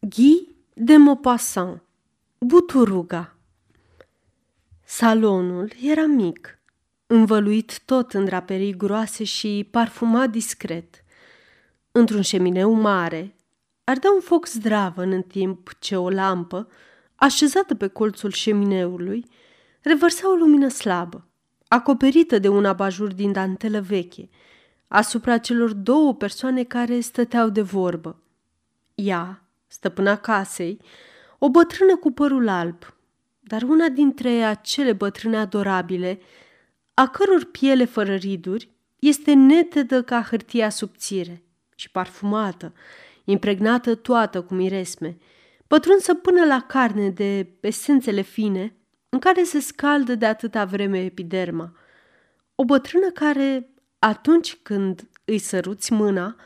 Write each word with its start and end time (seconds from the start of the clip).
Guy 0.00 0.54
de 0.74 0.96
Maupassant 0.96 1.82
Buturuga 2.38 3.36
Salonul 4.84 5.72
era 5.82 6.06
mic, 6.06 6.58
învăluit 7.06 7.82
tot 7.84 8.12
în 8.12 8.24
draperii 8.24 8.76
groase 8.76 9.24
și 9.24 9.68
parfumat 9.70 10.30
discret. 10.30 11.04
Într-un 11.92 12.22
șemineu 12.22 12.72
mare, 12.72 13.36
ardea 13.84 14.10
un 14.10 14.20
foc 14.20 14.46
zdravăn 14.46 15.12
în 15.12 15.22
timp 15.22 15.76
ce 15.78 15.96
o 15.96 16.10
lampă, 16.10 16.68
așezată 17.14 17.74
pe 17.74 17.86
colțul 17.86 18.30
șemineului, 18.30 19.24
revărsa 19.80 20.30
o 20.30 20.34
lumină 20.34 20.68
slabă, 20.68 21.28
acoperită 21.68 22.38
de 22.38 22.48
un 22.48 22.64
abajur 22.64 23.12
din 23.12 23.32
dantelă 23.32 23.80
veche, 23.80 24.28
asupra 24.88 25.38
celor 25.38 25.72
două 25.72 26.14
persoane 26.14 26.64
care 26.64 27.00
stăteau 27.00 27.48
de 27.48 27.62
vorbă. 27.62 28.22
Ea, 28.94 29.42
stăpâna 29.68 30.16
casei, 30.16 30.80
o 31.38 31.50
bătrână 31.50 31.96
cu 31.96 32.12
părul 32.12 32.48
alb, 32.48 32.96
dar 33.40 33.62
una 33.62 33.88
dintre 33.88 34.30
acele 34.30 34.92
bătrâne 34.92 35.36
adorabile, 35.36 36.20
a 36.94 37.08
căror 37.08 37.44
piele 37.44 37.84
fără 37.84 38.14
riduri 38.14 38.70
este 38.98 39.32
netedă 39.32 40.02
ca 40.02 40.22
hârtia 40.22 40.68
subțire 40.68 41.42
și 41.74 41.90
parfumată, 41.90 42.72
impregnată 43.24 43.94
toată 43.94 44.42
cu 44.42 44.54
miresme, 44.54 45.16
pătrunsă 45.66 46.14
până 46.14 46.44
la 46.44 46.60
carne 46.60 47.10
de 47.10 47.48
esențele 47.60 48.20
fine 48.20 48.76
în 49.08 49.18
care 49.18 49.42
se 49.42 49.60
scaldă 49.60 50.14
de 50.14 50.26
atâta 50.26 50.64
vreme 50.64 51.04
epiderma. 51.04 51.72
O 52.54 52.64
bătrână 52.64 53.10
care, 53.10 53.70
atunci 53.98 54.58
când 54.62 55.08
îi 55.24 55.38
săruți 55.38 55.92
mâna, 55.92 56.36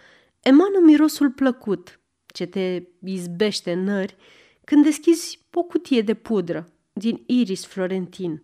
emană 0.41 0.79
mirosul 0.85 1.31
plăcut 1.31 2.01
ce 2.33 2.47
te 2.47 2.83
izbește 3.05 3.73
în 3.73 3.85
nări 3.85 4.17
când 4.65 4.85
deschizi 4.85 5.39
o 5.53 5.63
cutie 5.63 6.03
de 6.03 6.15
pudră 6.15 6.73
din 6.93 7.23
iris 7.27 7.65
florentin. 7.65 8.43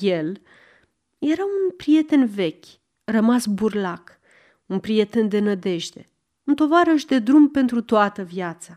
El 0.00 0.40
era 1.18 1.42
un 1.44 1.76
prieten 1.76 2.26
vechi, 2.26 2.64
rămas 3.04 3.46
burlac, 3.46 4.18
un 4.66 4.78
prieten 4.78 5.28
de 5.28 5.38
nădejde, 5.38 6.08
un 6.44 6.54
tovarăș 6.54 7.04
de 7.04 7.18
drum 7.18 7.50
pentru 7.50 7.82
toată 7.82 8.22
viața. 8.22 8.76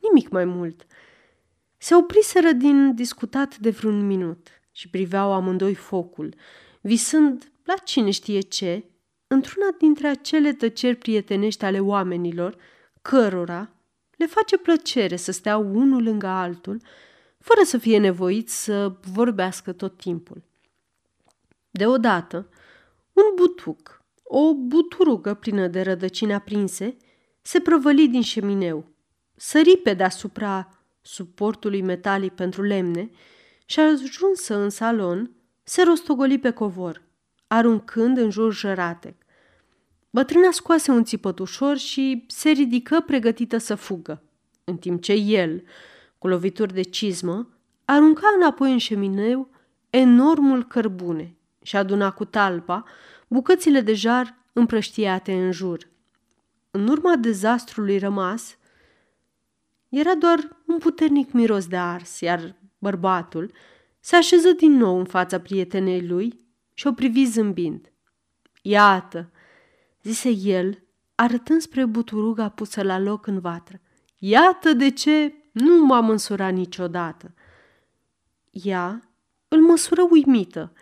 Nimic 0.00 0.28
mai 0.28 0.44
mult. 0.44 0.86
Se 1.76 1.94
opriseră 1.94 2.52
din 2.52 2.94
discutat 2.94 3.58
de 3.58 3.70
vreun 3.70 4.06
minut 4.06 4.48
și 4.70 4.88
priveau 4.88 5.32
amândoi 5.32 5.74
focul, 5.74 6.34
visând 6.80 7.52
la 7.64 7.74
cine 7.74 8.10
știe 8.10 8.40
ce, 8.40 8.84
într-una 9.26 9.66
dintre 9.78 10.08
acele 10.08 10.52
tăceri 10.52 10.96
prietenești 10.96 11.64
ale 11.64 11.80
oamenilor, 11.80 12.56
cărora 13.02 13.73
le 14.16 14.26
face 14.26 14.56
plăcere 14.56 15.16
să 15.16 15.32
stea 15.32 15.56
unul 15.56 16.02
lângă 16.02 16.26
altul, 16.26 16.80
fără 17.38 17.60
să 17.64 17.78
fie 17.78 17.98
nevoit 17.98 18.50
să 18.50 18.96
vorbească 19.12 19.72
tot 19.72 19.96
timpul. 19.96 20.42
Deodată, 21.70 22.48
un 23.12 23.24
butuc, 23.34 24.02
o 24.22 24.54
buturugă 24.54 25.34
plină 25.34 25.66
de 25.66 25.82
rădăcini 25.82 26.34
aprinse, 26.34 26.96
se 27.42 27.60
prăvăli 27.60 28.08
din 28.08 28.22
șemineu, 28.22 28.92
sări 29.34 29.76
pe 29.76 29.94
deasupra 29.94 30.68
suportului 31.00 31.82
metalic 31.82 32.32
pentru 32.32 32.62
lemne 32.62 33.10
și 33.64 33.80
ajunsă 33.80 34.56
în 34.56 34.70
salon, 34.70 35.30
se 35.62 35.82
rostogoli 35.82 36.38
pe 36.38 36.50
covor, 36.50 37.02
aruncând 37.46 38.18
în 38.18 38.30
jur 38.30 38.52
jăratec. 38.52 39.23
Bătrâna 40.14 40.50
scoase 40.50 40.90
un 40.90 41.04
țipăt 41.04 41.38
ușor 41.38 41.76
și 41.76 42.24
se 42.28 42.50
ridică 42.50 43.00
pregătită 43.00 43.58
să 43.58 43.74
fugă, 43.74 44.22
în 44.64 44.76
timp 44.76 45.02
ce 45.02 45.12
el, 45.12 45.62
cu 46.18 46.28
lovituri 46.28 46.74
de 46.74 46.82
cizmă, 46.82 47.48
arunca 47.84 48.26
înapoi 48.36 48.72
în 48.72 48.78
șemineu 48.78 49.48
enormul 49.90 50.64
cărbune 50.64 51.36
și 51.62 51.76
aduna 51.76 52.10
cu 52.10 52.24
talpa 52.24 52.84
bucățile 53.28 53.80
de 53.80 53.94
jar 53.94 54.38
împrăștiate 54.52 55.32
în 55.32 55.52
jur. 55.52 55.88
În 56.70 56.88
urma 56.88 57.16
dezastrului 57.16 57.98
rămas, 57.98 58.56
era 59.88 60.14
doar 60.14 60.56
un 60.66 60.78
puternic 60.78 61.32
miros 61.32 61.66
de 61.66 61.76
ars, 61.76 62.20
iar 62.20 62.56
bărbatul 62.78 63.52
se 64.00 64.16
așeză 64.16 64.52
din 64.52 64.72
nou 64.72 64.98
în 64.98 65.04
fața 65.04 65.40
prietenei 65.40 66.06
lui 66.06 66.40
și 66.74 66.86
o 66.86 66.92
privi 66.92 67.24
zâmbind. 67.24 67.92
Iată, 68.62 69.28
zise 70.04 70.28
el, 70.30 70.82
arătând 71.14 71.60
spre 71.60 71.84
buturuga 71.84 72.48
pusă 72.48 72.82
la 72.82 72.98
loc 72.98 73.26
în 73.26 73.40
vatră. 73.40 73.80
Iată 74.18 74.72
de 74.72 74.90
ce 74.90 75.34
nu 75.52 75.84
m-am 75.84 76.10
însurat 76.10 76.52
niciodată. 76.52 77.34
Ea 78.50 79.08
îl 79.48 79.60
măsură 79.60 80.06
uimită, 80.10 80.72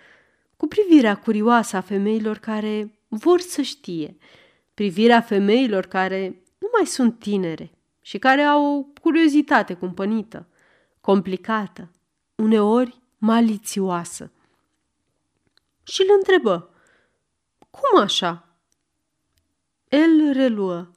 cu 0.57 0.67
privirea 0.67 1.17
curioasă 1.17 1.77
a 1.77 1.81
femeilor 1.81 2.39
care 2.39 2.99
vor 3.09 3.41
să 3.41 3.63
știe, 3.63 4.17
privirea 4.75 5.21
femeilor 5.21 5.87
care 5.87 6.43
nu 6.59 6.69
mai 6.77 6.87
sunt 6.87 7.19
tinere 7.19 7.71
și 8.01 8.19
care 8.19 8.43
au 8.43 8.79
o 8.79 8.83
curiozitate 9.01 9.75
cumpănită, 9.75 10.47
complicată, 11.01 11.91
uneori 12.35 13.01
malițioasă. 13.19 14.33
Și 15.83 16.03
îl 16.09 16.15
întrebă, 16.17 16.75
cum 17.71 18.01
așa? 18.01 18.52
El 19.93 20.33
reluă. 20.33 20.91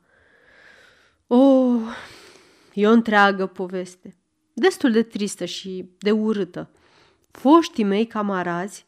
O, 1.27 1.35
oh, 1.35 1.81
e 2.73 2.87
o 2.87 2.91
întreagă 2.91 3.45
poveste, 3.45 4.15
destul 4.53 4.91
de 4.91 5.03
tristă 5.03 5.45
și 5.45 5.89
de 5.97 6.11
urâtă. 6.11 6.69
Foștii 7.31 7.83
mei 7.83 8.05
camarazi 8.05 8.85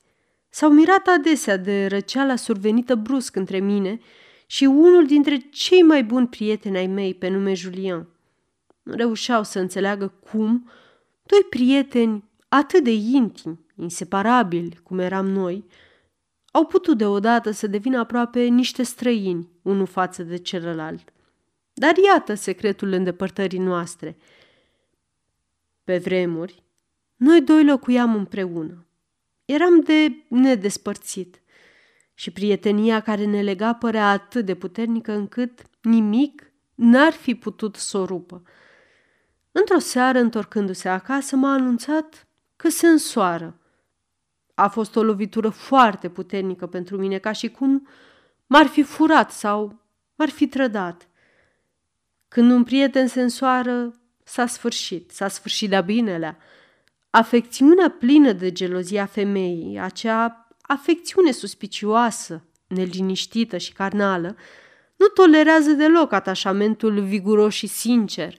s-au 0.49 0.71
mirat 0.71 1.07
adesea 1.07 1.57
de 1.57 1.85
răceala 1.85 2.35
survenită 2.35 2.95
brusc 2.95 3.35
între 3.35 3.59
mine 3.59 3.99
și 4.45 4.65
unul 4.65 5.05
dintre 5.05 5.37
cei 5.37 5.81
mai 5.81 6.03
buni 6.03 6.27
prieteni 6.27 6.77
ai 6.77 6.87
mei 6.87 7.13
pe 7.13 7.27
nume 7.27 7.53
Julian. 7.53 8.07
Nu 8.83 8.93
reușeau 8.93 9.43
să 9.43 9.59
înțeleagă 9.59 10.13
cum 10.31 10.69
doi 11.23 11.41
prieteni 11.49 12.23
atât 12.47 12.83
de 12.83 12.93
intimi, 12.93 13.59
inseparabili 13.75 14.79
cum 14.83 14.99
eram 14.99 15.27
noi, 15.27 15.65
au 16.57 16.65
putut 16.65 16.97
deodată 16.97 17.51
să 17.51 17.67
devină 17.67 17.99
aproape 17.99 18.41
niște 18.43 18.83
străini 18.83 19.49
unul 19.61 19.85
față 19.85 20.23
de 20.23 20.37
celălalt. 20.37 21.13
Dar 21.73 21.93
iată 21.97 22.33
secretul 22.33 22.91
îndepărtării 22.91 23.59
noastre. 23.59 24.17
Pe 25.83 25.97
vremuri, 25.97 26.63
noi 27.15 27.41
doi 27.41 27.65
locuiam 27.65 28.15
împreună. 28.15 28.85
Eram 29.45 29.79
de 29.79 30.23
nedespărțit 30.27 31.41
și 32.13 32.31
prietenia 32.31 32.99
care 33.01 33.25
ne 33.25 33.41
lega 33.41 33.73
părea 33.73 34.09
atât 34.09 34.45
de 34.45 34.55
puternică 34.55 35.11
încât 35.11 35.61
nimic 35.81 36.51
n-ar 36.75 37.11
fi 37.11 37.35
putut 37.35 37.75
să 37.75 37.97
o 37.97 38.05
rupă. 38.05 38.43
Într-o 39.51 39.79
seară, 39.79 40.19
întorcându-se 40.19 40.89
acasă, 40.89 41.35
m-a 41.35 41.53
anunțat 41.53 42.27
că 42.55 42.69
se 42.69 42.87
însoară 42.87 43.59
a 44.59 44.67
fost 44.67 44.95
o 44.95 45.03
lovitură 45.03 45.49
foarte 45.49 46.09
puternică 46.09 46.67
pentru 46.67 46.97
mine, 46.97 47.17
ca 47.17 47.31
și 47.31 47.49
cum 47.49 47.87
m-ar 48.47 48.65
fi 48.65 48.83
furat 48.83 49.31
sau 49.31 49.81
m-ar 50.15 50.29
fi 50.29 50.47
trădat. 50.47 51.09
Când 52.27 52.51
un 52.51 52.63
prieten 52.63 53.07
se 53.07 53.21
însoară, 53.21 53.93
s-a 54.23 54.45
sfârșit, 54.45 55.11
s-a 55.11 55.27
sfârșit 55.27 55.69
de-a 55.69 55.81
binelea. 55.81 56.37
Afecțiunea 57.09 57.89
plină 57.89 58.31
de 58.31 58.51
gelozia 58.51 59.05
femeii, 59.05 59.79
acea 59.79 60.47
afecțiune 60.61 61.31
suspicioasă, 61.31 62.43
neliniștită 62.67 63.57
și 63.57 63.73
carnală, 63.73 64.35
nu 64.95 65.07
tolerează 65.07 65.71
deloc 65.71 66.11
atașamentul 66.11 67.01
viguros 67.01 67.53
și 67.53 67.67
sincer, 67.67 68.37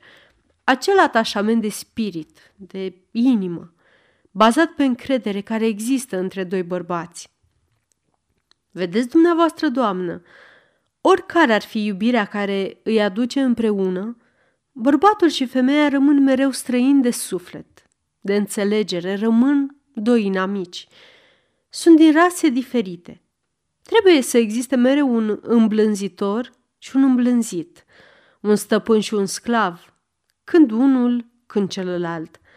acel 0.65 0.99
atașament 0.99 1.61
de 1.61 1.69
spirit, 1.69 2.53
de 2.57 2.95
inimă 3.11 3.73
bazat 4.39 4.71
pe 4.71 4.85
încredere 4.85 5.41
care 5.41 5.67
există 5.67 6.19
între 6.19 6.45
doi 6.45 6.63
bărbați. 6.63 7.31
Vedeți 8.71 9.09
dumneavoastră, 9.09 9.69
doamnă, 9.69 10.23
oricare 11.01 11.53
ar 11.53 11.63
fi 11.63 11.85
iubirea 11.85 12.25
care 12.25 12.81
îi 12.83 13.03
aduce 13.03 13.41
împreună, 13.41 14.17
bărbatul 14.73 15.29
și 15.29 15.47
femeia 15.47 15.89
rămân 15.89 16.23
mereu 16.23 16.51
străini 16.51 17.03
de 17.03 17.11
suflet, 17.11 17.89
de 18.21 18.37
înțelegere, 18.37 19.15
rămân 19.15 19.77
doi 19.95 20.25
inamici. 20.25 20.89
Sunt 21.69 21.97
din 21.97 22.13
rase 22.13 22.49
diferite. 22.49 23.23
Trebuie 23.83 24.23
să 24.23 24.39
existe 24.39 24.77
mereu 24.77 25.15
un 25.15 25.39
îmblânzitor 25.43 26.53
și 26.79 26.97
un 26.97 27.03
îmblânzit, 27.03 27.85
un 28.41 28.57
stăpân 28.57 29.01
și 29.01 29.15
un 29.15 29.27
sclav, 29.27 29.95
când 30.45 30.71
unul, 30.71 31.27
când 31.47 31.69
celălalt– 31.69 32.41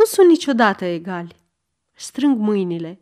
nu 0.00 0.06
sunt 0.06 0.28
niciodată 0.28 0.84
egali. 0.84 1.36
Strâng 1.92 2.38
mâinile 2.38 3.00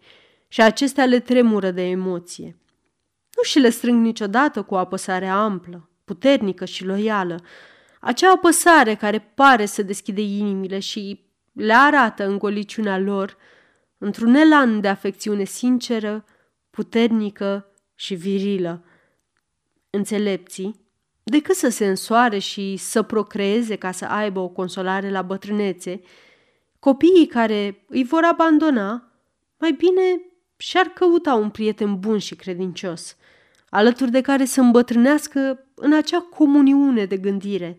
și 0.48 0.60
acestea 0.60 1.04
le 1.04 1.20
tremură 1.20 1.70
de 1.70 1.82
emoție. 1.88 2.56
Nu 3.36 3.42
și 3.42 3.58
le 3.58 3.70
strâng 3.70 4.02
niciodată 4.02 4.62
cu 4.62 4.74
o 4.74 4.76
apăsare 4.76 5.28
amplă, 5.28 5.90
puternică 6.04 6.64
și 6.64 6.84
loială, 6.84 7.40
acea 8.00 8.30
apăsare 8.30 8.94
care 8.94 9.18
pare 9.34 9.66
să 9.66 9.82
deschide 9.82 10.20
inimile 10.20 10.78
și 10.78 11.24
le 11.52 11.74
arată 11.74 12.26
în 12.26 12.38
goliciunea 12.38 12.98
lor, 12.98 13.36
într-un 13.98 14.34
elan 14.34 14.80
de 14.80 14.88
afecțiune 14.88 15.44
sinceră, 15.44 16.24
puternică 16.70 17.72
și 17.94 18.14
virilă. 18.14 18.84
Înțelepții, 19.90 20.80
decât 21.22 21.54
să 21.54 21.68
se 21.68 21.86
însoare 21.86 22.38
și 22.38 22.76
să 22.76 23.02
procreeze 23.02 23.76
ca 23.76 23.90
să 23.90 24.04
aibă 24.04 24.40
o 24.40 24.48
consolare 24.48 25.10
la 25.10 25.22
bătrânețe, 25.22 26.00
copiii 26.78 27.26
care 27.26 27.84
îi 27.88 28.04
vor 28.04 28.24
abandona, 28.24 29.12
mai 29.58 29.72
bine 29.72 30.20
și-ar 30.56 30.86
căuta 30.86 31.34
un 31.34 31.50
prieten 31.50 32.00
bun 32.00 32.18
și 32.18 32.34
credincios, 32.34 33.16
alături 33.68 34.10
de 34.10 34.20
care 34.20 34.44
să 34.44 34.60
îmbătrânească 34.60 35.66
în 35.74 35.92
acea 35.92 36.20
comuniune 36.20 37.04
de 37.04 37.16
gândire, 37.16 37.78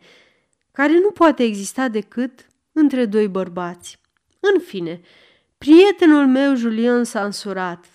care 0.71 0.99
nu 0.99 1.11
poate 1.11 1.43
exista 1.43 1.87
decât 1.87 2.47
între 2.71 3.05
doi 3.05 3.27
bărbați. 3.27 3.99
În 4.39 4.59
fine, 4.59 5.01
prietenul 5.57 6.27
meu 6.27 6.55
Julian 6.55 7.03
s-a 7.03 7.23
însurat. 7.23 7.85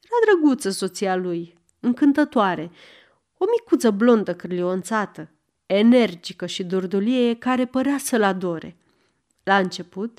Era 0.00 0.32
drăguță 0.32 0.70
soția 0.70 1.16
lui, 1.16 1.54
încântătoare, 1.80 2.70
o 3.38 3.44
micuță 3.50 3.90
blondă 3.90 4.34
cârlionțată, 4.34 5.30
energică 5.66 6.46
și 6.46 6.64
durdulie 6.64 7.34
care 7.34 7.66
părea 7.66 7.98
să-l 7.98 8.22
adore. 8.22 8.76
La 9.42 9.58
început, 9.58 10.18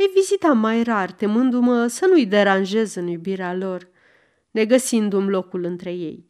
îi 0.00 0.10
vizitam 0.14 0.58
mai 0.58 0.82
rar, 0.82 1.12
temându-mă 1.12 1.86
să 1.86 2.06
nu-i 2.06 2.26
deranjez 2.26 2.94
în 2.94 3.06
iubirea 3.06 3.54
lor, 3.54 3.88
negăsindu-mi 4.50 5.30
locul 5.30 5.64
între 5.64 5.92
ei. 5.92 6.26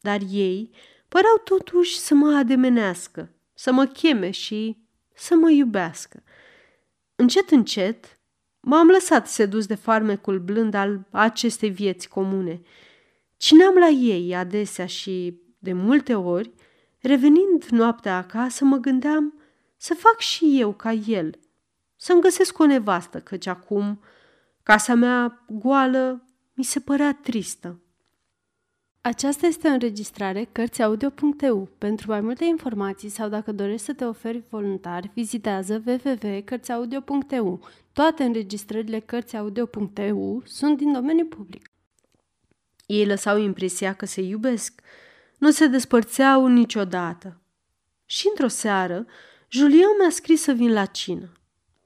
Dar 0.00 0.20
ei 0.30 0.70
păreau 1.08 1.36
totuși 1.44 1.98
să 1.98 2.14
mă 2.14 2.34
ademenească, 2.34 3.30
să 3.54 3.72
mă 3.72 3.84
cheme 3.84 4.30
și 4.30 4.76
să 5.14 5.34
mă 5.34 5.50
iubească. 5.50 6.22
Încet, 7.16 7.50
încet, 7.50 8.18
m-am 8.60 8.86
lăsat 8.88 9.28
sedus 9.28 9.66
de 9.66 9.74
farmecul 9.74 10.38
blând 10.38 10.74
al 10.74 11.06
acestei 11.10 11.70
vieți 11.70 12.08
comune. 12.08 12.60
Cineam 13.36 13.74
la 13.74 13.88
ei 13.88 14.34
adesea 14.34 14.86
și, 14.86 15.40
de 15.58 15.72
multe 15.72 16.14
ori, 16.14 16.52
revenind 17.00 17.64
noaptea 17.70 18.16
acasă, 18.16 18.64
mă 18.64 18.76
gândeam 18.76 19.42
să 19.76 19.94
fac 19.94 20.18
și 20.18 20.60
eu 20.60 20.72
ca 20.72 20.92
el, 20.92 21.38
să-mi 22.02 22.20
găsesc 22.20 22.58
o 22.58 22.66
nevastă, 22.66 23.20
căci 23.20 23.46
acum 23.46 24.00
casa 24.62 24.94
mea 24.94 25.44
goală 25.48 26.24
mi 26.54 26.64
se 26.64 26.80
părea 26.80 27.18
tristă. 27.22 27.80
Aceasta 29.00 29.46
este 29.46 29.68
o 29.68 29.70
înregistrare 29.70 30.48
Cărțiaudio.eu. 30.52 31.68
Pentru 31.78 32.10
mai 32.10 32.20
multe 32.20 32.44
informații 32.44 33.08
sau 33.08 33.28
dacă 33.28 33.52
dorești 33.52 33.86
să 33.86 33.92
te 33.92 34.04
oferi 34.04 34.44
voluntar, 34.48 35.10
vizitează 35.14 35.82
www.cărțiaudio.eu. 35.86 37.60
Toate 37.92 38.24
înregistrările 38.24 39.00
Cărțiaudio.eu 39.00 40.42
sunt 40.44 40.76
din 40.76 40.92
domeniu 40.92 41.24
public. 41.24 41.70
Ei 42.86 43.06
lăsau 43.06 43.38
impresia 43.38 43.92
că 43.94 44.06
se 44.06 44.20
iubesc, 44.20 44.80
nu 45.38 45.50
se 45.50 45.66
despărțeau 45.66 46.46
niciodată. 46.46 47.40
Și 48.06 48.26
într-o 48.28 48.48
seară, 48.48 49.06
Julian 49.48 49.90
mi-a 49.98 50.10
scris 50.10 50.42
să 50.42 50.52
vin 50.52 50.72
la 50.72 50.84
cină. 50.84 51.32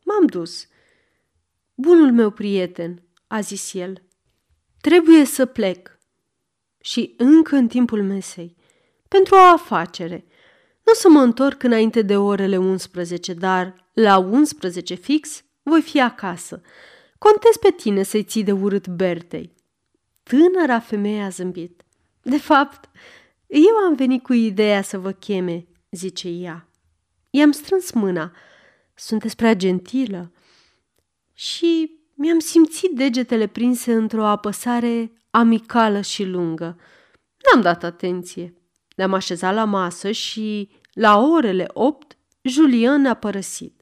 M-am 0.07 0.27
dus. 0.27 0.67
Bunul 1.75 2.13
meu 2.13 2.31
prieten, 2.31 3.03
a 3.27 3.41
zis 3.41 3.75
el, 3.75 4.03
trebuie 4.81 5.25
să 5.25 5.47
plec 5.47 5.99
și 6.81 7.15
încă 7.17 7.57
în 7.57 7.69
timpul 7.69 8.03
mesei, 8.03 8.57
pentru 9.09 9.35
o 9.35 9.39
afacere. 9.39 10.25
Nu 10.85 10.93
o 10.93 10.95
să 10.95 11.09
mă 11.09 11.21
întorc 11.21 11.63
înainte 11.63 12.03
de 12.03 12.17
orele 12.17 12.57
11, 12.57 13.33
dar 13.33 13.75
la 13.93 14.19
11 14.19 14.95
fix 14.95 15.45
voi 15.63 15.83
fi 15.83 16.01
acasă. 16.01 16.61
Contez 17.19 17.57
pe 17.61 17.71
tine 17.71 18.03
să-i 18.03 18.25
ții 18.25 18.45
de 18.45 18.53
urât 18.53 18.89
Bertei. 18.89 19.55
Tânăra 20.23 20.81
femeie 20.81 21.23
a 21.23 21.29
zâmbit. 21.29 21.83
De 22.23 22.39
fapt, 22.39 22.91
eu 23.47 23.77
am 23.87 23.95
venit 23.95 24.23
cu 24.23 24.33
ideea 24.33 24.83
să 24.83 24.99
vă 24.99 25.13
cheme, 25.13 25.67
zice 25.91 26.29
ea. 26.29 26.69
I-am 27.31 27.51
strâns 27.51 27.91
mâna. 27.91 28.33
Sunteți 28.99 29.37
prea 29.37 29.55
gentilă. 29.55 30.33
Și 31.33 31.99
mi-am 32.15 32.39
simțit 32.39 32.91
degetele 32.91 33.47
prinse 33.47 33.93
într-o 33.93 34.25
apăsare 34.25 35.13
amicală 35.31 36.01
și 36.01 36.25
lungă. 36.25 36.79
N-am 37.37 37.63
dat 37.63 37.83
atenție. 37.83 38.55
Ne-am 38.97 39.15
așezat 39.15 39.55
la 39.55 39.65
masă 39.65 40.11
și, 40.11 40.71
la 40.93 41.19
orele 41.19 41.67
opt, 41.73 42.17
Julian 42.43 43.01
ne-a 43.01 43.15
părăsit. 43.15 43.81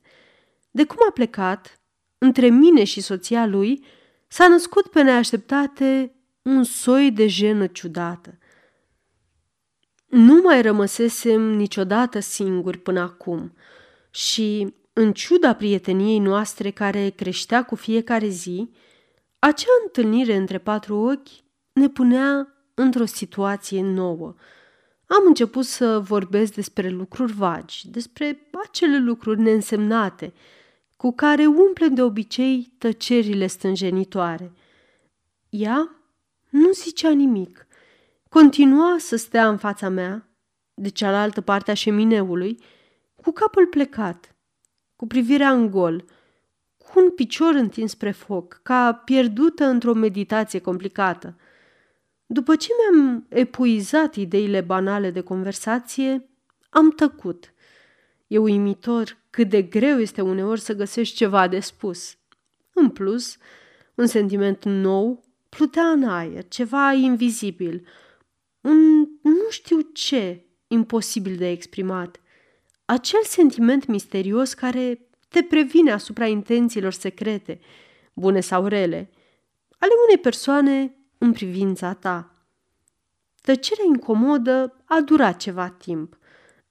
De 0.70 0.84
cum 0.84 0.96
a 1.08 1.12
plecat, 1.12 1.80
între 2.18 2.48
mine 2.48 2.84
și 2.84 3.00
soția 3.00 3.46
lui, 3.46 3.84
s-a 4.28 4.48
născut 4.48 4.86
pe 4.86 5.02
neașteptate 5.02 6.14
un 6.42 6.64
soi 6.64 7.10
de 7.12 7.26
jenă 7.26 7.66
ciudată. 7.66 8.38
Nu 10.06 10.40
mai 10.40 10.62
rămăsesem 10.62 11.40
niciodată 11.40 12.20
singuri 12.20 12.78
până 12.78 13.00
acum 13.00 13.54
și, 14.10 14.74
în 14.96 15.12
ciuda 15.12 15.54
prieteniei 15.54 16.18
noastre 16.18 16.70
care 16.70 17.08
creștea 17.08 17.64
cu 17.64 17.74
fiecare 17.74 18.28
zi, 18.28 18.70
acea 19.38 19.72
întâlnire 19.84 20.36
între 20.36 20.58
patru 20.58 20.96
ochi 20.96 21.28
ne 21.72 21.88
punea 21.88 22.48
într-o 22.74 23.04
situație 23.04 23.82
nouă. 23.82 24.34
Am 25.06 25.22
început 25.26 25.64
să 25.64 25.98
vorbesc 25.98 26.54
despre 26.54 26.88
lucruri 26.88 27.32
vagi, 27.32 27.90
despre 27.90 28.48
acele 28.68 28.98
lucruri 28.98 29.40
neînsemnate, 29.40 30.32
cu 30.96 31.12
care 31.12 31.46
umple 31.46 31.88
de 31.88 32.02
obicei 32.02 32.74
tăcerile 32.78 33.46
stânjenitoare. 33.46 34.52
Ea 35.48 35.90
nu 36.48 36.70
zicea 36.72 37.10
nimic. 37.10 37.66
Continua 38.28 38.96
să 38.98 39.16
stea 39.16 39.48
în 39.48 39.56
fața 39.56 39.88
mea, 39.88 40.28
de 40.74 40.88
cealaltă 40.88 41.40
parte 41.40 41.70
a 41.70 41.74
șemineului, 41.74 42.58
cu 43.22 43.30
capul 43.32 43.66
plecat, 43.66 44.33
cu 45.04 45.10
privirea 45.10 45.50
în 45.50 45.70
gol, 45.70 46.04
cu 46.78 47.00
un 47.00 47.10
picior 47.10 47.54
întins 47.54 47.90
spre 47.90 48.10
foc, 48.10 48.60
ca 48.62 48.92
pierdută 48.92 49.64
într-o 49.64 49.92
meditație 49.92 50.58
complicată– 50.58 51.36
după 52.26 52.56
ce 52.56 52.68
mi-am 52.78 53.26
epuizat 53.28 54.14
ideile 54.14 54.60
banale 54.60 55.10
de 55.10 55.20
conversație, 55.20 56.28
am 56.70 56.90
tăcut. 56.90 57.52
E 58.26 58.38
uimitor 58.38 59.18
cât 59.30 59.48
de 59.48 59.62
greu 59.62 60.00
este 60.00 60.20
uneori 60.20 60.60
să 60.60 60.74
găsești 60.74 61.16
ceva 61.16 61.48
de 61.48 61.60
spus. 61.60 62.16
În 62.72 62.88
plus, 62.88 63.36
un 63.94 64.06
sentiment 64.06 64.64
nou 64.64 65.24
plutea 65.48 65.84
în 65.84 66.04
aer, 66.04 66.48
ceva 66.48 66.92
invizibil, 66.92 67.86
un 68.60 68.98
nu 69.22 69.50
știu 69.50 69.80
ce 69.80 70.44
imposibil 70.66 71.36
de 71.36 71.50
exprimat. 71.50 72.20
Acel 72.84 73.22
sentiment 73.22 73.86
misterios 73.86 74.54
care 74.54 75.06
te 75.28 75.42
previne 75.42 75.92
asupra 75.92 76.26
intențiilor 76.26 76.92
secrete, 76.92 77.60
bune 78.12 78.40
sau 78.40 78.66
rele, 78.66 79.10
ale 79.78 79.92
unei 80.06 80.18
persoane 80.18 80.96
în 81.18 81.32
privința 81.32 81.94
ta. 81.94 82.32
Tăcerea 83.40 83.84
incomodă 83.86 84.82
a 84.84 85.00
durat 85.00 85.36
ceva 85.36 85.68
timp. 85.68 86.18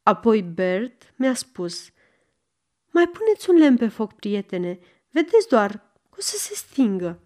Apoi 0.04 0.42
Bert 0.42 1.14
mi-a 1.16 1.34
spus 1.34 1.90
Mai 2.92 3.08
puneți 3.08 3.50
un 3.50 3.56
lemn 3.56 3.78
pe 3.78 3.88
foc, 3.88 4.14
prietene, 4.14 4.80
vedeți 5.10 5.48
doar 5.48 5.72
că 6.10 6.16
o 6.18 6.22
să 6.22 6.38
se 6.38 6.54
stingă. 6.56 7.20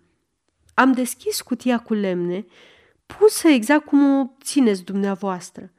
Am 0.73 0.91
deschis 0.91 1.41
cutia 1.41 1.79
cu 1.79 1.93
lemne, 1.93 2.45
pusă 3.05 3.47
exact 3.47 3.85
cum 3.85 4.19
o 4.19 4.25
țineți 4.43 4.83
dumneavoastră, 4.83 5.71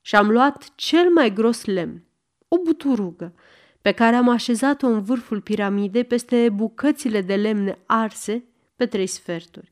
și 0.00 0.16
am 0.16 0.30
luat 0.30 0.72
cel 0.74 1.10
mai 1.10 1.32
gros 1.32 1.64
lemn, 1.64 2.04
o 2.48 2.58
buturugă, 2.58 3.34
pe 3.82 3.92
care 3.92 4.16
am 4.16 4.28
așezat-o 4.28 4.86
în 4.86 5.02
vârful 5.02 5.40
piramidei 5.40 6.04
peste 6.04 6.48
bucățile 6.48 7.20
de 7.20 7.36
lemne 7.36 7.78
arse 7.86 8.44
pe 8.76 8.86
trei 8.86 9.06
sferturi. 9.06 9.70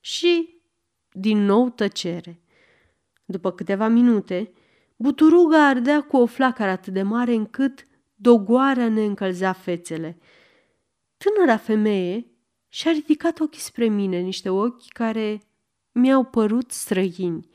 Și 0.00 0.60
din 1.12 1.44
nou 1.44 1.70
tăcere. 1.70 2.40
După 3.24 3.52
câteva 3.52 3.88
minute, 3.88 4.52
buturuga 4.96 5.66
ardea 5.66 6.02
cu 6.02 6.16
o 6.16 6.26
flacără 6.26 6.70
atât 6.70 6.92
de 6.92 7.02
mare 7.02 7.32
încât 7.32 7.86
dogoarea 8.14 8.88
ne 8.88 9.04
încălzea 9.04 9.52
fețele. 9.52 10.18
Tânăra 11.16 11.56
femeie 11.56 12.26
și-a 12.68 12.90
ridicat 12.90 13.40
ochii 13.40 13.60
spre 13.60 13.84
mine, 13.84 14.18
niște 14.18 14.50
ochi 14.50 14.88
care 14.88 15.40
mi-au 15.92 16.24
părut 16.24 16.70
străini. 16.70 17.48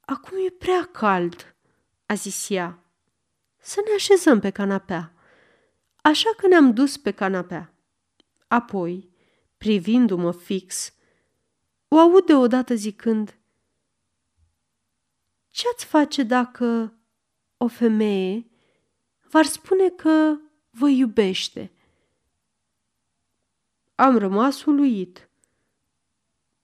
Acum 0.00 0.38
e 0.46 0.50
prea 0.50 0.88
cald, 0.92 1.53
a 2.06 2.14
zis 2.14 2.50
ea. 2.50 2.78
Să 3.58 3.82
ne 3.84 3.94
așezăm 3.94 4.40
pe 4.40 4.50
canapea. 4.50 5.12
Așa 5.96 6.30
că 6.36 6.46
ne-am 6.46 6.74
dus 6.74 6.96
pe 6.96 7.10
canapea. 7.10 7.74
Apoi, 8.48 9.10
privindu-mă 9.56 10.32
fix, 10.32 10.92
o 11.88 11.98
aud 11.98 12.26
deodată 12.26 12.74
zicând, 12.74 13.38
Ce-ați 15.50 15.84
face 15.84 16.22
dacă 16.22 16.94
o 17.56 17.68
femeie 17.68 18.46
v-ar 19.28 19.44
spune 19.44 19.88
că 19.88 20.36
vă 20.70 20.88
iubește. 20.88 21.72
Am 23.94 24.18
rămas 24.18 24.64
uluit. 24.64 25.28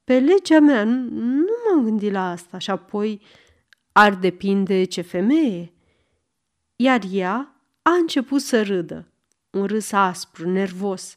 Pe 0.05 0.19
legea 0.19 0.61
mea 0.61 0.85
nu 0.85 1.53
m-am 1.67 1.85
gândit 1.85 2.13
la 2.13 2.31
asta 2.31 2.59
și 2.59 2.71
apoi 2.71 3.23
ar 3.93 4.15
depinde 4.15 4.85
ce 4.85 5.01
femeie. 5.01 5.73
Iar 6.77 7.01
ea 7.11 7.55
a 7.83 7.91
început 7.91 8.41
să 8.41 8.63
râdă, 8.63 9.07
un 9.51 9.67
râs 9.67 9.93
aspru, 9.93 10.51
nervos, 10.51 11.17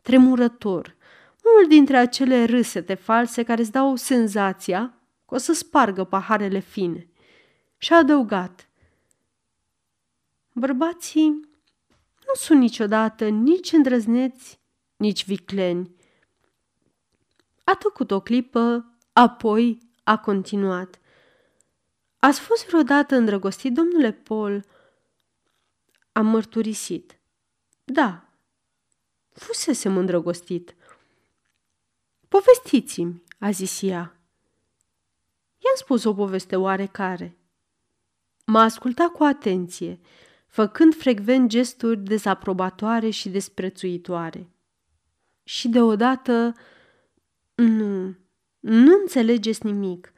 tremurător, 0.00 0.96
unul 1.44 1.68
dintre 1.68 1.96
acele 1.96 2.44
râsete 2.44 2.94
false 2.94 3.42
care 3.42 3.60
îți 3.60 3.72
dau 3.72 3.96
senzația 3.96 4.94
că 5.26 5.34
o 5.34 5.38
să 5.38 5.52
spargă 5.52 6.04
paharele 6.04 6.58
fine. 6.58 7.08
Și 7.78 7.92
a 7.92 7.96
adăugat. 7.96 8.68
Bărbații 10.52 11.28
nu 12.26 12.34
sunt 12.34 12.60
niciodată 12.60 13.28
nici 13.28 13.72
îndrăzneți, 13.72 14.60
nici 14.96 15.26
vicleni. 15.26 15.94
A 17.64 17.74
tăcut 17.74 18.10
o 18.10 18.20
clipă, 18.20 18.92
apoi 19.12 19.78
a 20.04 20.18
continuat. 20.18 21.00
Ați 22.24 22.40
fost 22.40 22.66
vreodată 22.66 23.14
îndrăgostit, 23.14 23.74
domnule 23.74 24.12
Paul? 24.12 24.64
Am 26.12 26.26
mărturisit. 26.26 27.18
Da, 27.84 28.28
fusesem 29.32 29.96
îndrăgostit. 29.96 30.74
Povestiți-mi, 32.28 33.22
a 33.38 33.50
zis 33.50 33.82
ea. 33.82 34.20
I-am 35.58 35.74
spus 35.74 36.04
o 36.04 36.14
poveste 36.14 36.56
oarecare. 36.56 37.36
M-a 38.44 38.62
ascultat 38.62 39.08
cu 39.08 39.22
atenție, 39.22 40.00
făcând 40.46 40.94
frecvent 40.94 41.48
gesturi 41.48 42.00
dezaprobatoare 42.00 43.10
și 43.10 43.28
desprețuitoare. 43.28 44.48
Și 45.42 45.68
deodată, 45.68 46.54
nu, 47.54 48.16
nu 48.60 48.92
înțelegeți 49.00 49.66
nimic. 49.66 50.12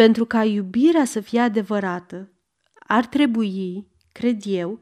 Pentru 0.00 0.24
ca 0.24 0.44
iubirea 0.44 1.04
să 1.04 1.20
fie 1.20 1.40
adevărată, 1.40 2.32
ar 2.78 3.06
trebui, 3.06 3.86
cred 4.12 4.42
eu, 4.44 4.80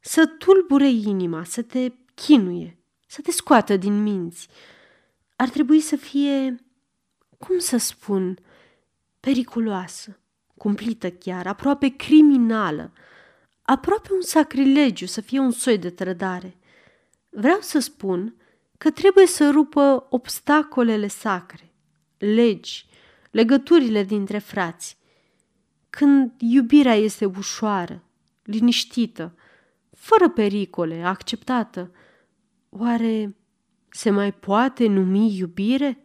să 0.00 0.26
tulbure 0.26 0.88
inima, 0.88 1.44
să 1.44 1.62
te 1.62 1.92
chinuie, 2.14 2.78
să 3.06 3.20
te 3.20 3.30
scoată 3.30 3.76
din 3.76 4.02
minți. 4.02 4.48
Ar 5.36 5.48
trebui 5.48 5.80
să 5.80 5.96
fie, 5.96 6.54
cum 7.38 7.58
să 7.58 7.76
spun, 7.76 8.38
periculoasă, 9.20 10.20
cumplită 10.56 11.10
chiar, 11.10 11.46
aproape 11.46 11.88
criminală, 11.88 12.92
aproape 13.62 14.12
un 14.12 14.22
sacrilegiu 14.22 15.06
să 15.06 15.20
fie 15.20 15.38
un 15.38 15.50
soi 15.50 15.78
de 15.78 15.90
trădare. 15.90 16.58
Vreau 17.28 17.60
să 17.60 17.78
spun 17.78 18.36
că 18.78 18.90
trebuie 18.90 19.26
să 19.26 19.50
rupă 19.50 20.06
obstacolele 20.10 21.06
sacre, 21.06 21.74
legi, 22.18 22.88
legăturile 23.30 24.02
dintre 24.02 24.38
frați. 24.38 24.98
Când 25.90 26.32
iubirea 26.38 26.94
este 26.94 27.24
ușoară, 27.24 28.02
liniștită, 28.42 29.34
fără 29.90 30.28
pericole, 30.28 31.02
acceptată, 31.02 31.92
oare 32.68 33.36
se 33.88 34.10
mai 34.10 34.32
poate 34.32 34.86
numi 34.86 35.36
iubire? 35.36 36.04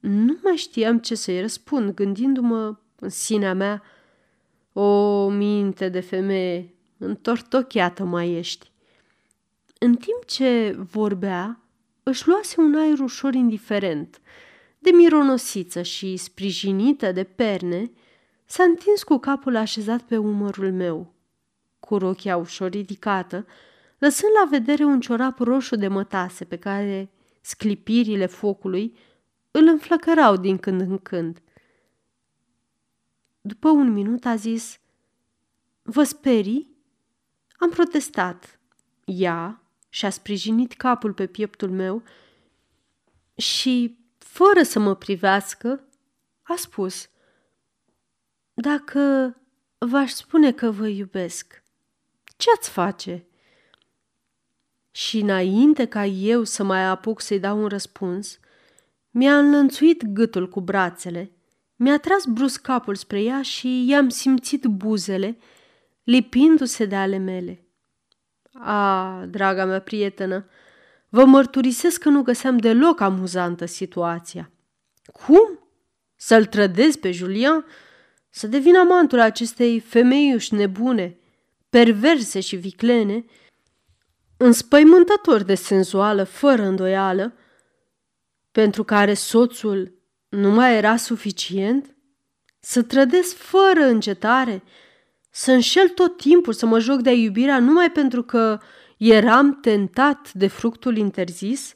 Nu 0.00 0.38
mai 0.42 0.56
știam 0.56 0.98
ce 0.98 1.14
să-i 1.14 1.40
răspund, 1.40 1.94
gândindu-mă 1.94 2.76
în 2.98 3.08
sinea 3.08 3.54
mea, 3.54 3.82
o 4.72 5.28
minte 5.28 5.88
de 5.88 6.00
femeie, 6.00 6.74
întortocheată 6.98 8.04
mai 8.04 8.32
ești. 8.32 8.70
În 9.78 9.94
timp 9.94 10.24
ce 10.26 10.76
vorbea, 10.78 11.60
își 12.02 12.28
luase 12.28 12.60
un 12.60 12.74
aer 12.74 12.98
ușor 12.98 13.34
indiferent, 13.34 14.20
de 14.78 14.90
mironosiță 14.90 15.82
și 15.82 16.16
sprijinită 16.16 17.12
de 17.12 17.24
perne, 17.24 17.90
s-a 18.44 18.62
întins 18.62 19.02
cu 19.02 19.18
capul 19.18 19.56
așezat 19.56 20.02
pe 20.02 20.16
umărul 20.16 20.72
meu, 20.72 21.12
cu 21.80 21.96
rochia 21.96 22.36
ușor 22.36 22.70
ridicată, 22.70 23.46
lăsând 23.98 24.32
la 24.42 24.48
vedere 24.50 24.84
un 24.84 25.00
ciorap 25.00 25.38
roșu 25.38 25.76
de 25.76 25.88
mătase 25.88 26.44
pe 26.44 26.56
care 26.56 27.10
sclipirile 27.40 28.26
focului 28.26 28.96
îl 29.50 29.66
înflăcărau 29.66 30.36
din 30.36 30.58
când 30.58 30.80
în 30.80 30.98
când. 30.98 31.42
După 33.40 33.68
un 33.68 33.92
minut 33.92 34.24
a 34.24 34.34
zis, 34.34 34.80
Vă 35.82 36.02
sperii? 36.02 36.76
Am 37.58 37.70
protestat. 37.70 38.60
Ea 39.04 39.62
și-a 39.88 40.10
sprijinit 40.10 40.72
capul 40.72 41.12
pe 41.12 41.26
pieptul 41.26 41.70
meu 41.70 42.02
și, 43.34 43.97
fără 44.38 44.62
să 44.62 44.78
mă 44.78 44.94
privească, 44.94 45.84
a 46.42 46.54
spus, 46.56 47.08
Dacă 48.54 49.34
v-aș 49.78 50.10
spune 50.10 50.52
că 50.52 50.70
vă 50.70 50.86
iubesc, 50.86 51.62
ce-ați 52.36 52.70
face?" 52.70 53.26
Și 54.90 55.18
înainte 55.18 55.86
ca 55.86 56.04
eu 56.04 56.44
să 56.44 56.62
mai 56.62 56.84
apuc 56.86 57.20
să-i 57.20 57.40
dau 57.40 57.62
un 57.62 57.66
răspuns, 57.66 58.38
mi-a 59.10 59.38
înlănțuit 59.38 60.04
gâtul 60.04 60.48
cu 60.48 60.60
brațele, 60.60 61.32
mi-a 61.76 61.98
tras 61.98 62.24
brusc 62.24 62.60
capul 62.60 62.94
spre 62.94 63.22
ea 63.22 63.42
și 63.42 63.86
i-am 63.88 64.08
simțit 64.08 64.64
buzele 64.64 65.38
lipindu-se 66.02 66.84
de 66.84 66.96
ale 66.96 67.16
mele. 67.16 67.66
A, 68.52 69.24
draga 69.26 69.64
mea 69.64 69.80
prietenă, 69.80 70.48
vă 71.08 71.24
mărturisesc 71.24 72.00
că 72.00 72.08
nu 72.08 72.22
găseam 72.22 72.56
deloc 72.56 73.00
amuzantă 73.00 73.64
situația. 73.64 74.50
Cum? 75.12 75.58
Să-l 76.16 76.44
trădez 76.44 76.96
pe 76.96 77.10
Julian? 77.10 77.64
Să 78.30 78.46
devin 78.46 78.76
amantul 78.76 79.20
acestei 79.20 79.80
femeiuși 79.80 80.54
nebune, 80.54 81.18
perverse 81.70 82.40
și 82.40 82.56
viclene, 82.56 83.24
înspăimântător 84.36 85.42
de 85.42 85.54
senzuală, 85.54 86.24
fără 86.24 86.62
îndoială, 86.62 87.34
pentru 88.52 88.84
care 88.84 89.14
soțul 89.14 89.98
nu 90.28 90.50
mai 90.50 90.76
era 90.76 90.96
suficient? 90.96 91.96
Să 92.60 92.82
trădesc 92.82 93.36
fără 93.36 93.84
încetare? 93.84 94.62
Să 95.30 95.52
înșel 95.52 95.88
tot 95.88 96.16
timpul, 96.16 96.52
să 96.52 96.66
mă 96.66 96.78
joc 96.78 97.00
de 97.00 97.12
iubirea 97.12 97.58
numai 97.58 97.90
pentru 97.90 98.22
că 98.22 98.60
eram 98.98 99.60
tentat 99.60 100.32
de 100.32 100.46
fructul 100.46 100.96
interzis? 100.96 101.74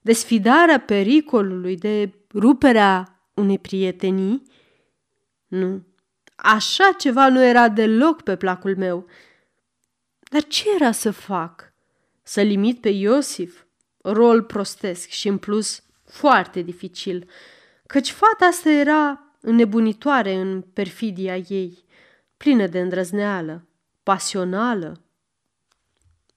De 0.00 0.12
sfidarea 0.12 0.80
pericolului, 0.80 1.76
de 1.76 2.12
ruperea 2.34 3.22
unei 3.34 3.58
prietenii? 3.58 4.42
Nu, 5.46 5.82
așa 6.36 6.92
ceva 6.98 7.28
nu 7.28 7.44
era 7.44 7.68
deloc 7.68 8.22
pe 8.22 8.36
placul 8.36 8.76
meu. 8.76 9.06
Dar 10.30 10.42
ce 10.42 10.64
era 10.74 10.92
să 10.92 11.10
fac? 11.10 11.72
Să 12.22 12.40
limit 12.40 12.80
pe 12.80 12.88
Iosif? 12.88 13.64
Rol 14.02 14.42
prostesc 14.42 15.08
și 15.08 15.28
în 15.28 15.38
plus 15.38 15.82
foarte 16.04 16.60
dificil, 16.60 17.28
căci 17.86 18.10
fata 18.10 18.44
asta 18.44 18.70
era 18.70 19.36
înnebunitoare 19.40 20.34
în 20.34 20.60
perfidia 20.60 21.36
ei, 21.36 21.84
plină 22.36 22.66
de 22.66 22.80
îndrăzneală, 22.80 23.66
pasională 24.02 25.00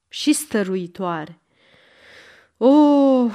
și 0.07 0.33
stăruitoare. 0.33 1.41
O, 2.57 2.67
oh, 2.67 3.33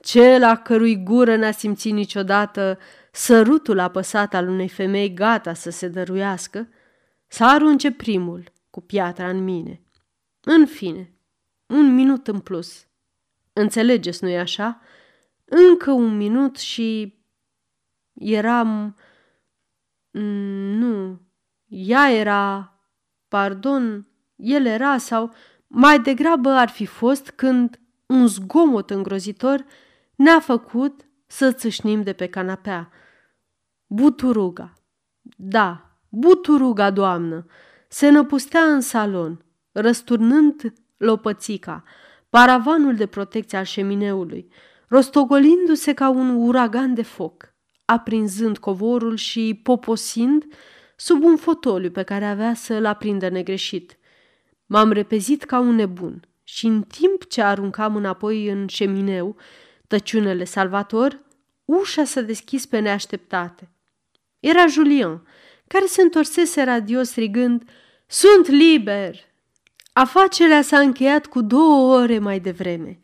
cel 0.00 0.44
a 0.44 0.56
cărui 0.56 1.02
gură 1.02 1.36
n-a 1.36 1.50
simțit 1.50 1.92
niciodată 1.92 2.78
sărutul 3.12 3.78
apăsat 3.78 4.34
al 4.34 4.48
unei 4.48 4.68
femei 4.68 5.14
gata 5.14 5.54
să 5.54 5.70
se 5.70 5.88
dăruiască, 5.88 6.68
să 7.26 7.44
arunce 7.44 7.92
primul 7.92 8.52
cu 8.70 8.80
piatra 8.80 9.28
în 9.28 9.44
mine. 9.44 9.80
În 10.40 10.66
fine, 10.66 11.14
un 11.66 11.94
minut 11.94 12.28
în 12.28 12.40
plus. 12.40 12.86
Înțelegeți, 13.52 14.24
nu-i 14.24 14.38
așa? 14.38 14.80
Încă 15.44 15.90
un 15.90 16.16
minut 16.16 16.56
și 16.56 17.18
eram... 18.12 18.96
Mm, 20.10 20.78
nu, 20.78 21.20
ea 21.66 22.10
era... 22.10 22.70
Pardon, 23.28 24.08
el 24.36 24.66
era 24.66 24.98
sau 24.98 25.34
mai 25.66 26.00
degrabă 26.00 26.48
ar 26.48 26.68
fi 26.68 26.86
fost 26.86 27.30
când 27.30 27.80
un 28.06 28.26
zgomot 28.26 28.90
îngrozitor 28.90 29.64
ne-a 30.14 30.40
făcut 30.40 31.08
să 31.26 31.52
țâșnim 31.52 32.02
de 32.02 32.12
pe 32.12 32.26
canapea. 32.26 32.90
Buturuga. 33.86 34.72
Da, 35.36 35.98
buturuga, 36.08 36.90
doamnă, 36.90 37.46
se 37.88 38.08
năpustea 38.08 38.60
în 38.60 38.80
salon, 38.80 39.44
răsturnând 39.72 40.72
lopățica, 40.96 41.84
paravanul 42.30 42.94
de 42.94 43.06
protecție 43.06 43.58
al 43.58 43.64
șemineului, 43.64 44.52
rostogolindu-se 44.88 45.92
ca 45.92 46.08
un 46.08 46.28
uragan 46.28 46.94
de 46.94 47.02
foc, 47.02 47.54
aprinzând 47.84 48.58
covorul 48.58 49.16
și 49.16 49.60
poposind 49.62 50.44
sub 50.96 51.22
un 51.22 51.36
fotoliu 51.36 51.90
pe 51.90 52.02
care 52.02 52.24
avea 52.24 52.54
să-l 52.54 52.84
aprindă 52.84 53.28
negreșit. 53.28 53.98
M-am 54.66 54.92
repezit 54.92 55.44
ca 55.44 55.58
un 55.58 55.74
nebun 55.74 56.28
și 56.44 56.66
în 56.66 56.82
timp 56.82 57.24
ce 57.24 57.42
aruncam 57.42 57.96
înapoi 57.96 58.48
în 58.48 58.66
șemineu 58.66 59.36
tăciunele 59.86 60.44
Salvator, 60.44 61.20
ușa 61.64 62.04
s-a 62.04 62.20
deschis 62.20 62.66
pe 62.66 62.78
neașteptate. 62.78 63.70
Era 64.40 64.66
Julian, 64.66 65.26
care 65.66 65.86
se 65.86 66.02
întorsese 66.02 66.62
radios 66.62 67.08
strigând 67.08 67.68
Sunt 68.06 68.46
liber! 68.46 69.16
Afacerea 69.92 70.62
s-a 70.62 70.78
încheiat 70.78 71.26
cu 71.26 71.42
două 71.42 71.96
ore 72.00 72.18
mai 72.18 72.40
devreme. 72.40 73.00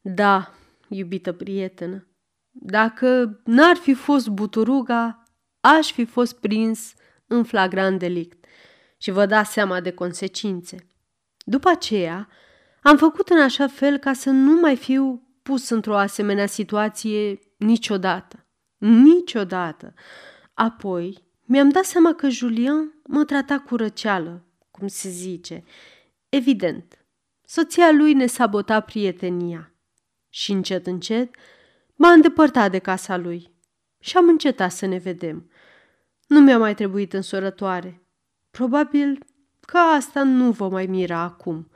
Da, 0.00 0.54
iubită 0.88 1.32
prietenă, 1.32 2.06
dacă 2.50 3.40
n-ar 3.44 3.76
fi 3.76 3.94
fost 3.94 4.28
buturuga, 4.28 5.22
aș 5.60 5.92
fi 5.92 6.04
fost 6.04 6.40
prins 6.40 6.94
în 7.26 7.44
flagrant 7.44 7.98
delict 7.98 8.39
și 9.00 9.10
vă 9.10 9.26
dați 9.26 9.52
seama 9.52 9.80
de 9.80 9.92
consecințe. 9.92 10.88
După 11.44 11.68
aceea, 11.68 12.28
am 12.82 12.96
făcut 12.96 13.28
în 13.28 13.40
așa 13.40 13.66
fel 13.66 13.98
ca 13.98 14.12
să 14.12 14.30
nu 14.30 14.60
mai 14.60 14.76
fiu 14.76 15.22
pus 15.42 15.68
într-o 15.68 15.96
asemenea 15.96 16.46
situație 16.46 17.38
niciodată. 17.56 18.46
Niciodată. 18.78 19.94
Apoi, 20.54 21.24
mi-am 21.44 21.68
dat 21.68 21.84
seama 21.84 22.14
că 22.14 22.28
Julian 22.28 23.00
mă 23.06 23.24
trata 23.24 23.58
cu 23.58 23.76
răceală, 23.76 24.44
cum 24.70 24.86
se 24.86 25.08
zice. 25.08 25.64
Evident, 26.28 27.04
soția 27.44 27.90
lui 27.90 28.12
ne 28.12 28.26
sabota 28.26 28.80
prietenia. 28.80 29.74
Și 30.28 30.52
încet, 30.52 30.86
încet, 30.86 31.34
m-a 31.94 32.12
îndepărtat 32.12 32.70
de 32.70 32.78
casa 32.78 33.16
lui 33.16 33.52
și 33.98 34.16
am 34.16 34.28
încetat 34.28 34.72
să 34.72 34.86
ne 34.86 34.96
vedem. 34.96 35.50
Nu 36.26 36.40
mi-a 36.40 36.58
mai 36.58 36.74
trebuit 36.74 37.12
însorătoare. 37.12 38.02
Probabil 38.50 39.18
că 39.60 39.78
asta 39.78 40.22
nu 40.22 40.50
vă 40.50 40.68
mai 40.68 40.86
mira 40.86 41.18
acum– 41.18 41.68